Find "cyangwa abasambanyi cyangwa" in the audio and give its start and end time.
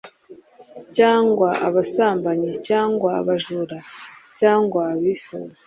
0.97-3.09